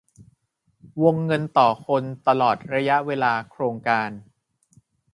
[1.03, 2.95] วงเงินต่อคนตลอดระยะ
[3.51, 4.09] โครงการ